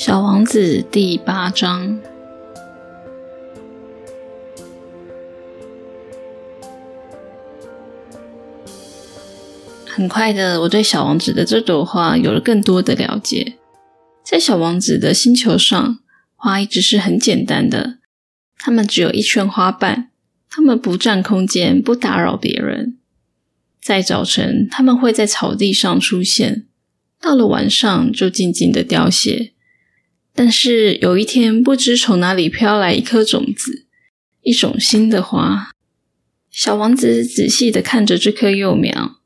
[0.00, 1.98] 小王子第八章。
[9.84, 13.54] 很快的，我对小王子的这朵花有了更多的了解。
[14.22, 15.98] 在小王子的星球上，
[16.36, 17.98] 花一直是很简单的，
[18.56, 20.12] 它们只有一圈花瓣，
[20.48, 22.98] 它们不占空间，不打扰别人。
[23.82, 26.66] 在早晨，它们会在草地上出现；
[27.20, 29.54] 到了晚上，就静静的凋谢。
[30.38, 33.86] 但是有一天，不知从哪里飘来一颗种子，
[34.42, 35.72] 一种新的花。
[36.48, 39.16] 小王子仔细的看着这棵幼苗，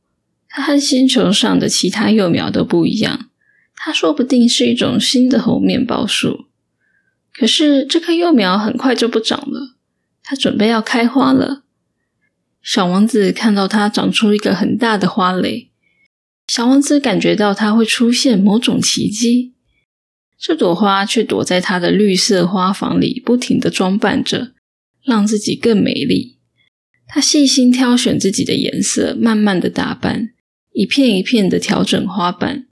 [0.48, 3.28] 它和星球上的其他幼苗都不一样。
[3.76, 6.46] 它说不定是一种新的猴面包树。
[7.34, 9.76] 可是这棵幼苗很快就不长了，
[10.22, 11.64] 它准备要开花了。
[12.62, 15.68] 小王子看到它长出一个很大的花蕾，
[16.48, 19.51] 小王子感觉到它会出现某种奇迹。
[20.44, 24.54] 这朵花却躲在它的绿色花房里，不停的装扮着，
[25.04, 26.40] 让自己更美丽。
[27.06, 30.30] 它细心挑选自己的颜色，慢慢的打扮，
[30.72, 32.66] 一片一片的调整花瓣。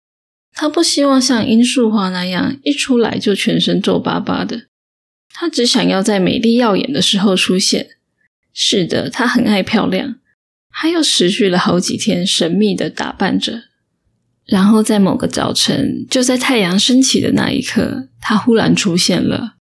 [0.53, 4.63] 它不希望像罂粟花那样一出来就全身皱巴巴的，
[5.33, 7.91] 它只想要在美丽耀眼的时候出现。
[8.53, 10.17] 是的，它很爱漂亮。
[10.73, 13.70] 它又持续了好几天，神秘的打扮着。
[14.51, 19.55] 然后在某个早晨，就在太阳升起的那一刻，他忽然出现了。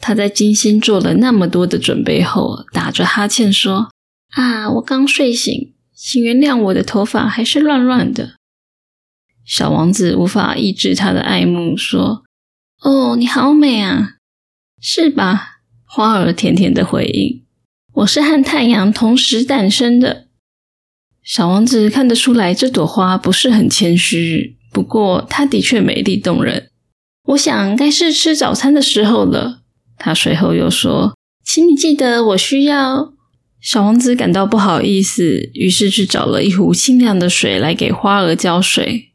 [0.00, 3.90] 他在精心做了那么多的准备后，打着哈欠说
[4.32, 8.36] ：“啊，我刚睡醒，请原谅我的头发还是乱乱的。”
[9.44, 12.24] 小王子无法抑制他的爱慕，说
[12.82, 14.14] ：“哦，你好美啊，
[14.80, 17.44] 是吧？”花儿甜甜的回应
[17.96, 20.21] ：“我是和太阳同时诞生的。”
[21.24, 26.68] 小王子看得出来，这朵花不是很谦虚，不过它的确美丽动人。
[27.28, 29.60] 我想该是吃早餐的时候了。
[29.96, 31.16] 他随后又说
[31.46, 33.12] ：“请你记得，我需要。”
[33.62, 39.12] 小王子感到不好意思，于是去找了一壶清凉的水来给花儿浇水。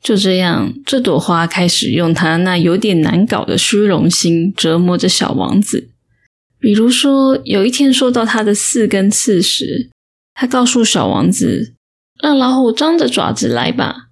[0.00, 5.90] 就这样，这朵花开始用它那有点难搞的虚荣心折磨着小王子。
[6.60, 9.90] 比如说，有一天说到他的四根刺时。
[10.40, 11.74] 他告诉小王子
[12.22, 14.10] ：“让老虎张着爪子来吧。”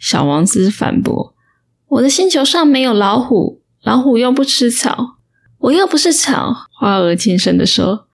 [0.00, 1.34] 小王子反驳
[1.86, 5.16] ：“我的星球上没有老虎，老虎又不吃草，
[5.58, 8.08] 我又不是草。”花儿轻声的说：“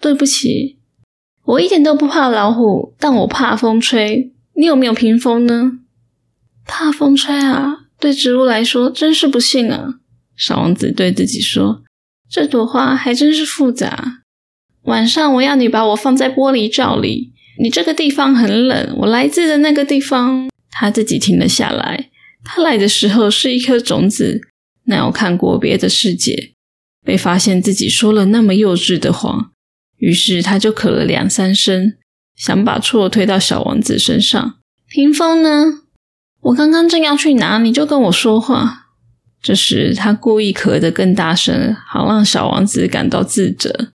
[0.00, 0.78] 对不起，
[1.44, 4.32] 我一点都不怕老虎，但我怕风吹。
[4.54, 5.72] 你有没有屏风呢
[6.64, 7.86] ？”“怕风吹啊！
[7.98, 9.94] 对植物来说真是不幸啊。”
[10.38, 11.82] 小王子对自己说
[12.30, 14.20] ：“这朵花还真是复杂。”
[14.84, 17.32] 晚上我要你把我放在玻璃罩里。
[17.60, 20.48] 你这个地方很冷，我来自的那个地方。
[20.70, 22.08] 他自己停了下来。
[22.42, 24.40] 他来的时候是一颗种子，
[24.86, 26.54] 哪有看过别的世界？
[27.04, 29.50] 被发现自己说了那么幼稚的话，
[29.98, 31.92] 于是他就咳了两三声，
[32.36, 34.54] 想把错推到小王子身上。
[34.88, 35.82] 屏风呢？
[36.40, 38.86] 我刚刚正要去拿，你就跟我说话。
[39.40, 43.90] 这时他故意咳得更大声，好让小王子感到自责。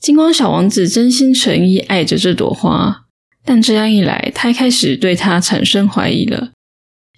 [0.00, 3.02] 尽管小王子真心诚意爱着这朵花，
[3.44, 6.52] 但这样一来，他开始对它产生怀疑了。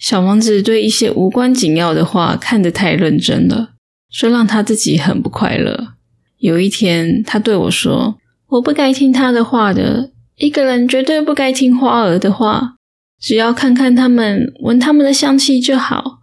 [0.01, 3.75] 小王子对一些无关紧要的话看得太认真了，
[4.11, 5.95] 这让他自己很不快乐。
[6.39, 8.19] 有一天，他对我说
[8.51, 10.11] ：“我不该听他的话的。
[10.37, 12.75] 一个人绝对不该听花儿的话，
[13.21, 16.19] 只要看看它们，闻它们的香气就好。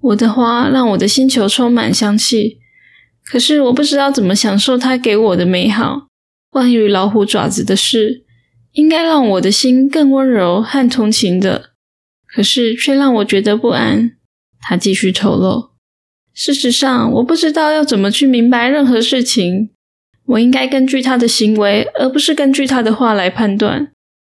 [0.00, 2.58] 我的花让我的星球充满香气。”
[3.24, 6.08] 可是我不知道怎么享受他给我的美好。
[6.50, 8.24] 关于老虎爪子的事，
[8.72, 11.70] 应该让我的心更温柔和同情的，
[12.26, 14.12] 可是却让我觉得不安。
[14.60, 15.70] 他继续透露：
[16.34, 19.70] 事实上，我不知道要怎么去明白任何事情。
[20.26, 23.90] 我应该根据他的行为，而不是根据他的话来判断。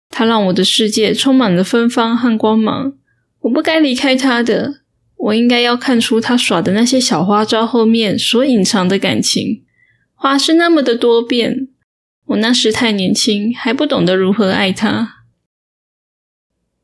[0.10, 2.94] 他让我的世界充满了芬芳和光芒。
[3.42, 4.79] 我不该离开他的。
[5.20, 9.66] 我应该要看出他耍的那些小花招后面所隐藏的感情。
[10.16, 11.68] 花是那么的多变，
[12.26, 15.26] 我那时太年轻，还不懂得如何爱他。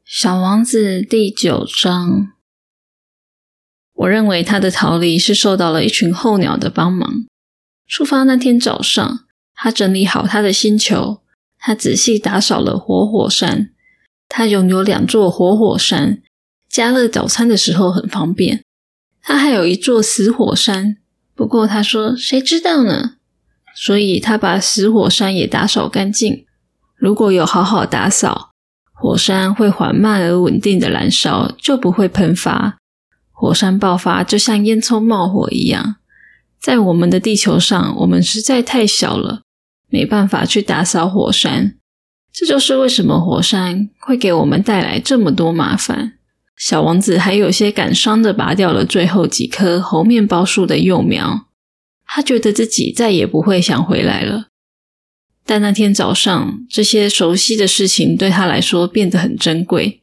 [0.04, 2.34] 小王子第九章，
[3.94, 7.26] 我认为他的逃离是受到了一群候鸟的帮忙。
[7.88, 11.22] 出发那天早上，他整理好他的星球，
[11.58, 13.72] 他仔细打扫了活火山。
[14.28, 16.22] 他拥有两座活火山。
[16.76, 18.62] 加热早餐的时候很方便。
[19.22, 20.98] 他还有一座死火山，
[21.34, 23.14] 不过他说谁知道呢？
[23.74, 26.46] 所以他把死火山也打扫干净。
[26.98, 28.50] 如果有好好打扫，
[28.92, 32.76] 火山会缓慢而稳定的燃烧，就不会喷发。
[33.32, 35.96] 火山爆发就像烟囱冒火一样。
[36.60, 39.44] 在我们的地球上，我们实在太小了，
[39.88, 41.78] 没办法去打扫火山。
[42.34, 46.15] 这就是为什么火山会给我们带来这么多麻烦。
[46.58, 51.48] 小王子还有些感伤的拔掉了最后几棵猴面包树的幼苗，
[52.06, 54.48] 他觉得自己再也不会想回来了。
[55.46, 60.02] 但那天早上，这些熟悉的事情对他来说变得很珍贵。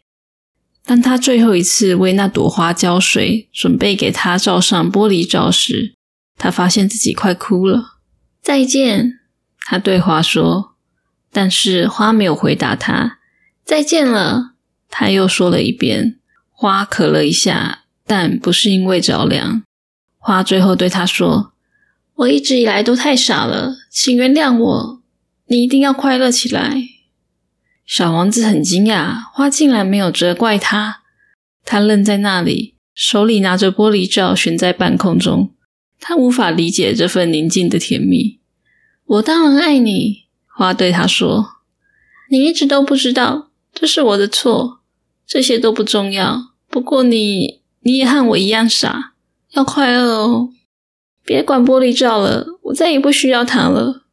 [0.84, 5.94] 当他最后一次为那朵花浇水，准备给它罩上玻璃罩时，
[6.36, 7.98] 他发现自己快哭了。
[8.42, 9.20] 再见，
[9.64, 10.74] 他对花说，
[11.32, 13.18] 但是花没有回答他。
[13.64, 14.54] 再见了，
[14.88, 16.18] 他又说了一遍。
[16.62, 19.64] 花咳了一下，但不是因为着凉。
[20.16, 21.54] 花最后对他说
[22.14, 25.02] ：“我一直以来都太傻了，请原谅我。
[25.46, 26.80] 你一定要快乐起来。”
[27.84, 31.02] 小王子很惊讶，花竟然没有责怪他。
[31.64, 35.52] 他愣在那里，手里拿着玻璃罩悬在半空中。
[35.98, 38.38] 他无法理解这份宁静的甜蜜。
[39.04, 41.56] 我当然爱你，花对他说
[42.30, 44.78] ：“你一直都不知道，这是我的错。
[45.26, 49.12] 这些都不重要。”不过你你也和我一样傻，
[49.50, 50.48] 要快乐哦！
[51.22, 54.04] 别管玻璃罩了，我再也不需要它了。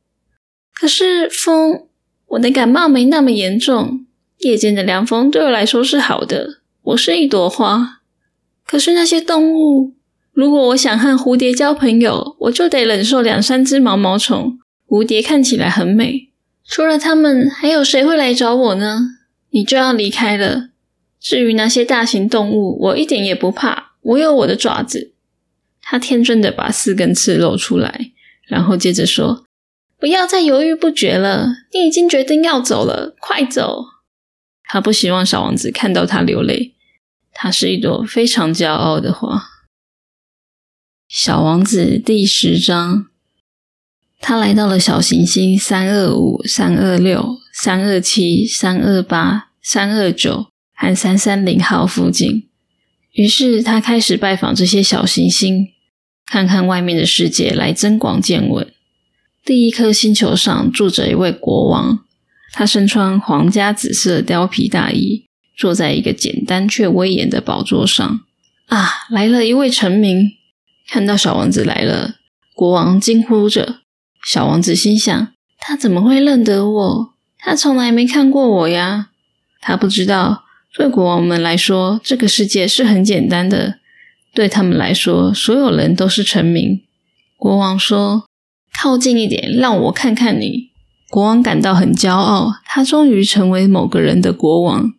[0.74, 1.86] 可是风，
[2.28, 4.06] 我的感冒没那么严重，
[4.40, 6.60] 夜间的凉风对我来说是好的。
[6.82, 8.02] 我是一朵花，
[8.68, 9.94] 可是那些动物，
[10.34, 14.60] 如果我想和蝴蝶交朋友，我就得忍受两三只毛毛虫。
[14.86, 16.30] 蝴蝶看起来很美，
[16.68, 19.12] 除了它们，还有谁会来找我呢？
[19.52, 20.69] 你就要离开了。
[21.20, 25.14] 至于那些大型动物，我一点也不怕，我有我的爪子。
[25.82, 28.12] 他天真的把四根刺露出来，
[28.48, 29.46] 然后接着说
[30.00, 33.86] ：“不要再犹豫不决了，你已经决定要走了，快走！”
[34.72, 36.76] 他不希望小王子看到他流泪。
[37.32, 39.44] 他是一朵非常骄傲的花。
[41.08, 43.08] 小王子第十章，
[44.20, 50.48] 他来到了小行星三二五、三二六、三二七、三二八、三二九。
[50.82, 52.48] 和三三零号附近，
[53.12, 55.68] 于是他开始拜访这些小行星，
[56.26, 58.66] 看看外面的世界，来增广见闻。
[59.44, 62.00] 第一颗星球上住着一位国王，
[62.54, 65.26] 他身穿皇家紫色貂皮大衣，
[65.58, 68.22] 坐在一个简单却威严的宝座上。
[68.68, 70.32] 啊，来了一位臣民！
[70.88, 72.16] 看到小王子来了，
[72.56, 73.82] 国王惊呼着。
[74.26, 77.14] 小王子心想：他怎么会认得我？
[77.38, 79.10] 他从来没看过我呀！
[79.60, 80.46] 他不知道。
[80.76, 83.80] 对国王们来说，这个世界是很简单的。
[84.34, 86.82] 对他们来说，所有人都是臣民。
[87.36, 88.26] 国王说
[88.80, 90.70] ：“靠近一点，让我看看你。”
[91.10, 94.94] 国王感到很骄傲，他终于成为某个人的国王。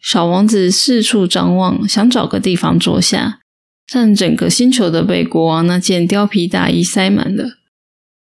[0.00, 3.40] 小王子四处张望，想找个地方坐下，
[3.92, 7.58] 但整个星球都被国王那件貂皮大衣塞满了。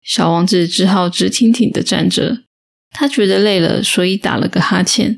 [0.03, 2.39] 小王子只好直挺挺的站着。
[2.91, 5.17] 他觉得累了，所以打了个哈欠。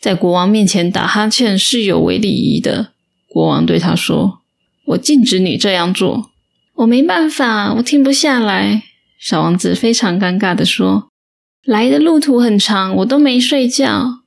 [0.00, 2.92] 在国王面前打哈欠是有违礼仪的。
[3.28, 4.40] 国王对他说
[4.88, 6.30] ：“我禁止你这样做。”
[6.76, 8.82] 我没办法，我停不下来。
[9.18, 11.08] 小王子非常尴尬的说
[11.64, 14.20] ：“来的路途很长，我都没睡觉。”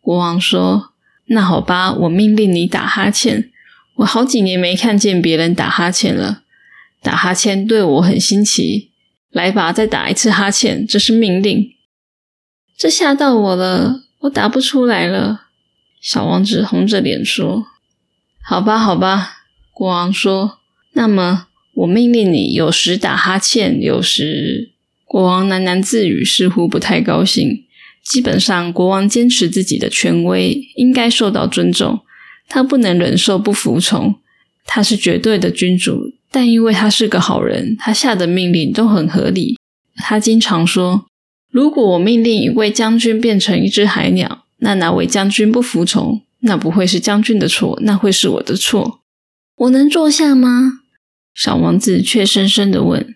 [0.00, 0.92] 国王说
[1.26, 3.50] ：“那好吧，我命令你打哈欠。
[3.96, 6.42] 我好几年没看见别人打哈欠了，
[7.02, 8.90] 打哈欠对我很新奇。
[9.30, 11.70] 来吧，再打一次哈欠，这是命令。”
[12.78, 14.04] 这吓到我了。
[14.22, 15.46] 我答不出来了，
[16.00, 17.66] 小王子红着脸说
[18.40, 19.38] ：“好吧，好吧。”
[19.74, 20.58] 国王说
[20.94, 24.70] ：“那么我命令你，有时打哈欠，有时……”
[25.04, 27.64] 国王喃喃自语，似乎不太高兴。
[28.04, 32.00] 基本上，国王坚持自己的权威，应该受到尊重。
[32.48, 34.20] 他不能忍受不服从。
[34.64, 39.58] 他是绝对的君主，但因为他是个好人，他下的命令都很合理。
[39.96, 41.06] 他经常说。
[41.52, 46.22] 如果我命令一位将军变成一只海鸟，那哪位将军不服从？
[46.40, 49.00] 那不会是将军的错，那会是我的错。
[49.56, 50.80] 我能坐下吗？
[51.34, 53.14] 小王子却深深的问。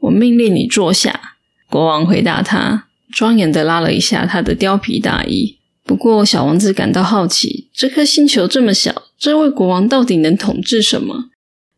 [0.00, 1.36] 我命令你坐下。
[1.70, 5.56] 国王回答他，庄严的拉了一下他的貂皮大衣。
[5.84, 11.30] 不过，小王子感到好奇，这颗星球这么小，这位国王到底能统治什么？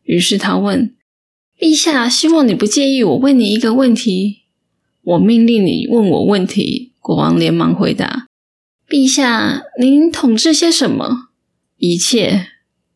[0.03, 0.95] 于是他问
[1.61, 4.38] ：“陛下，希望你不介意我问你一个问题。”
[5.09, 6.93] 我命令你问我问题。
[6.99, 8.27] 国王连忙回答
[8.87, 11.29] ：“陛下，您统治些什么？”
[11.77, 12.49] 一切。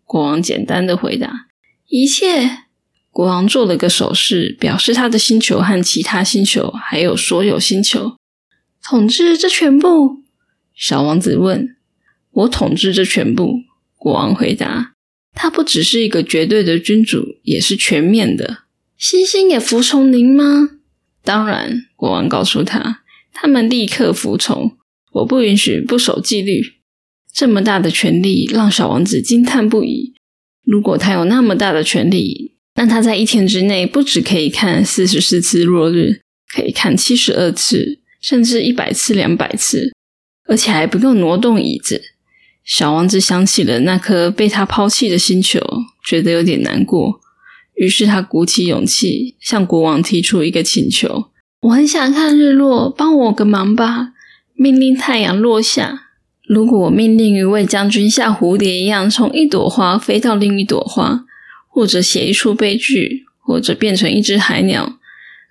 [0.05, 1.47] 国王简单的回答
[1.89, 2.65] ：“一切。”
[3.09, 8.15] 国王做了个手势，表示他的星球和其他星球，还有所有星球，
[8.83, 10.21] 统治这全部。
[10.75, 11.75] 小王子问
[12.31, 13.61] ：“我统治这全部？”
[13.97, 14.93] 国王回答
[15.33, 18.65] ：“他不只是一个绝对的君主，也是全面的。
[18.97, 20.69] 星星也服从您吗？
[21.23, 22.99] 当然，国王告诉他，
[23.31, 24.75] 他们立刻服从。
[25.13, 26.61] 我不允许不守纪律。
[27.33, 30.13] 这么大的权力让小王子惊叹不已。
[30.65, 36.19] 如果他有那么大的权力，那他在一天之内不只可以看四十四次落日，
[36.53, 39.93] 可以看七十二次，甚至一百次、两百次，
[40.49, 42.01] 而且还不用挪动椅子。
[42.65, 45.61] 小王子想起了那颗被他抛弃的星球，
[46.05, 47.21] 觉得有点难过。
[47.75, 51.29] 于是他鼓起勇气向国王提出一个请求
[51.63, 54.11] ：“我很想看日落，帮我个忙吧！
[54.53, 56.09] 命令太阳落下。
[56.45, 61.23] 如果我命令一位将军像蝴蝶一样从一朵花飞到另一朵花，
[61.69, 64.99] 或者写一出悲剧，或者变成一只海鸟，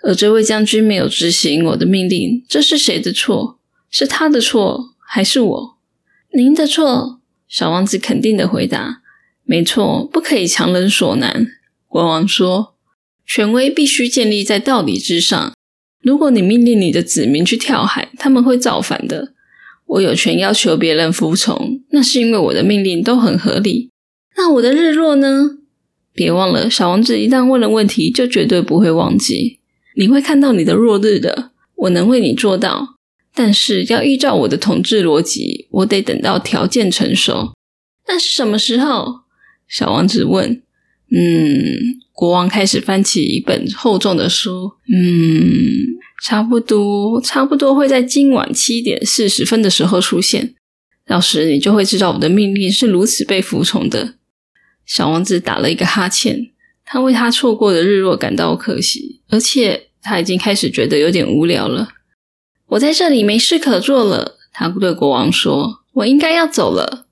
[0.04, 3.58] 而这位将军没有执行我的命令，这是谁的错？
[3.90, 5.78] 是他的错，还是我？
[6.34, 9.00] 您的错。”小王子肯定的回答
[9.44, 11.46] ：“没错，不可以强人所难。”
[11.88, 12.74] 国王说
[13.26, 15.54] ：“权威必须建立在道理之上。
[16.02, 19.32] 如果你命令你的子民去跳海，他们会造反的。
[19.86, 23.90] 我有权要求别人服从，那是因为我的命令都很合理。
[24.36, 25.58] 那我的日落呢？
[26.14, 29.60] 别忘了，小王子一旦问了问题，就绝对不会忘记。
[29.96, 32.96] 你会看到你的落日的，我能为你做到。
[33.34, 37.52] 但是要依照我的统治逻辑，我得等到条件成熟。
[38.08, 39.20] 那是什么时候？”
[39.68, 40.62] 小王子问。
[41.14, 44.72] 嗯，国王开始翻起一本厚重的书。
[44.92, 45.52] 嗯，
[46.22, 50.54] 差不多，差不多会在今晚七点四十分的时候出现。
[51.06, 54.14] 到时你就会知道我的命令是如此被服从的。
[54.86, 56.50] 小王子打了一个哈欠，
[56.84, 61.88] 他为他错过的日落感到可惜，而且他已经开始觉得有点无聊了。
[62.68, 67.06] 我在这里没事可做了，他对国王说：“我应该要走了。”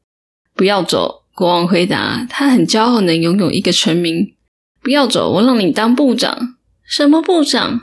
[0.56, 1.19] 不要走。
[1.34, 4.34] 国王回答：“他很骄傲能拥有一个臣民。
[4.82, 6.56] 不要走，我让你当部长。
[6.82, 7.82] 什么部长？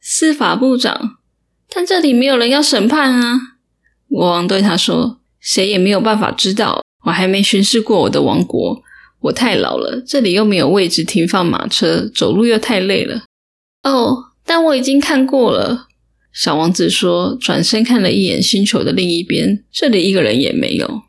[0.00, 1.18] 司法部长。
[1.72, 3.56] 但这里没有人要审判啊！”
[4.10, 6.82] 国王对他说：“谁也没有办法知道。
[7.04, 8.82] 我还没巡视过我的王国，
[9.20, 13.22] 我太老了，这里又没有位置停放马车，走路又太累了。”
[13.84, 15.86] 哦，但我已经看过了。”
[16.32, 21.02] 小王子说，转身看了一眼星球的另一边，这里一个人也没有。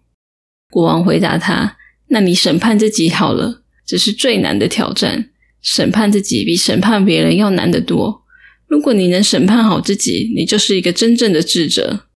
[0.72, 1.78] 国王回答他。
[2.08, 5.30] 那你审判自己好了，这是最难的挑战。
[5.62, 8.24] 审判自己比审判别人要难得多。
[8.68, 12.08] 如果你能审判好自己，你就是一个真正的智者。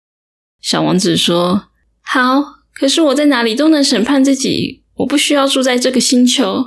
[0.62, 1.68] 小王子说
[2.00, 2.42] ：“好，
[2.74, 6.64] 可是我在哪里都能审判自己，我不需要住在这个星球。”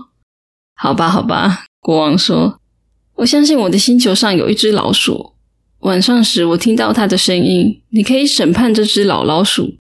[0.76, 1.66] 好吧，好吧。
[1.80, 2.60] 国王说
[3.16, 5.34] ：“我相信我的星球上有一只老鼠。
[5.80, 7.82] 晚上时我听到它的声音。
[7.90, 9.78] 你可以审判这只老老鼠。”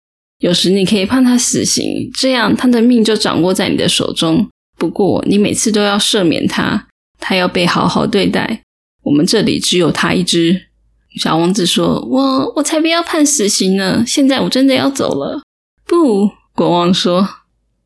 [0.40, 4.48] 有时你可以判他死刑，这样他的命就掌握在你的手中。
[4.76, 8.62] 不过你每次都要赦免他，他要被好好对待。
[9.04, 10.68] 我们这里只有他一只。
[11.16, 14.04] 小王子说：“我我才不要判死刑呢！
[14.06, 15.42] 现在我真的要走了。”
[15.86, 17.28] 不，国王说。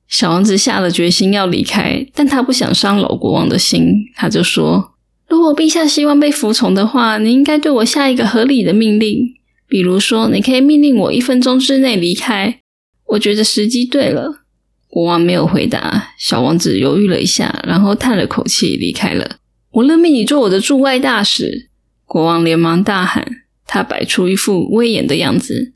[0.06, 4.92] 小王子下了决心要离开，但他不想伤老国王的心，他就说
[5.26, 9.34] ：“如果陛下希望被服从的话，你应该对我下一个合理的命令。”
[9.74, 12.60] 比如说，你可以命令我一分钟之内离开。
[13.08, 14.44] 我觉得时机对了。
[14.86, 16.10] 国王没有回答。
[16.16, 19.38] 小王子犹豫了一下，然后叹了口气离开了。
[19.72, 21.70] 我任命你做我的驻外大使。
[22.04, 23.26] 国王连忙大喊，
[23.66, 25.72] 他摆出一副威严的样子。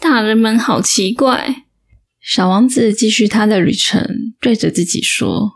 [0.00, 1.66] 大人们好奇怪。
[2.20, 5.52] 小王子继续他的旅程，对着自己说：“